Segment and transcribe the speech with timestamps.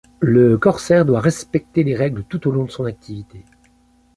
[0.19, 3.45] Le corsaire doit respecter des règles tout au long de son activité.